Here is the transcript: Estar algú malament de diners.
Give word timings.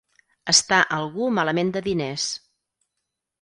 Estar 0.53 0.79
algú 0.97 1.27
malament 1.35 1.69
de 1.77 1.85
diners. 1.89 2.27